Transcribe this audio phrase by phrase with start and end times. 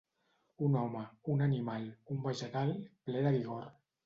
[0.67, 1.03] Un home,
[1.33, 1.85] un animal,
[2.17, 2.73] un vegetal,
[3.05, 3.71] ple de vigor.